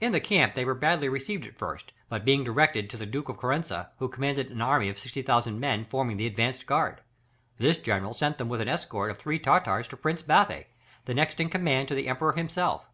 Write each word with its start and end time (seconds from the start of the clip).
In 0.00 0.12
the 0.12 0.20
camp 0.20 0.54
they 0.54 0.64
were 0.64 0.76
badly 0.76 1.08
received 1.08 1.44
at 1.44 1.58
first, 1.58 1.90
but 2.08 2.24
being 2.24 2.44
directed 2.44 2.88
to 2.90 2.96
the 2.96 3.06
Duke 3.06 3.28
of 3.28 3.36
Corrensa, 3.38 3.90
who 3.98 4.08
commanded 4.08 4.48
an 4.52 4.62
army 4.62 4.88
of 4.88 5.00
60,000 5.00 5.58
men 5.58 5.84
forming 5.84 6.16
the 6.16 6.28
advanced 6.28 6.64
guard: 6.64 7.00
this 7.58 7.76
general 7.78 8.14
sent 8.14 8.38
them 8.38 8.48
with 8.48 8.60
an 8.60 8.68
escort 8.68 9.10
of 9.10 9.18
three 9.18 9.40
Tartars 9.40 9.88
to 9.88 9.96
Prince 9.96 10.22
Bathy, 10.22 10.66
the 11.06 11.14
next 11.14 11.40
in 11.40 11.50
command 11.50 11.88
to 11.88 11.96
the 11.96 12.06
Emperor 12.06 12.34
himself. 12.34 12.88